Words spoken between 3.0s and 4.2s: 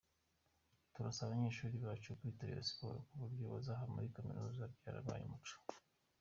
ku buryo bazava muri